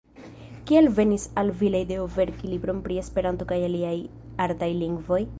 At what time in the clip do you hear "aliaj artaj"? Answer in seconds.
3.69-4.71